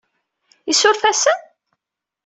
Isuref-asen? 0.71 1.39